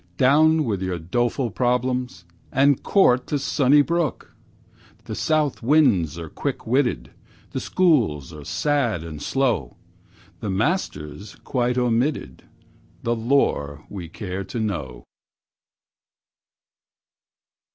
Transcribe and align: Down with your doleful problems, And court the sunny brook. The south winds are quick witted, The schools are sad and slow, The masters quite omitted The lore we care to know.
Down 0.17 0.63
with 0.65 0.81
your 0.81 0.97
doleful 0.97 1.51
problems, 1.51 2.25
And 2.51 2.81
court 2.81 3.27
the 3.27 3.37
sunny 3.37 3.83
brook. 3.83 4.33
The 5.03 5.13
south 5.13 5.61
winds 5.61 6.17
are 6.17 6.27
quick 6.27 6.65
witted, 6.65 7.11
The 7.51 7.59
schools 7.59 8.33
are 8.33 8.43
sad 8.43 9.03
and 9.03 9.21
slow, 9.21 9.77
The 10.39 10.49
masters 10.49 11.35
quite 11.43 11.77
omitted 11.77 12.45
The 13.03 13.15
lore 13.15 13.85
we 13.91 14.09
care 14.09 14.43
to 14.43 14.59
know. 14.59 15.05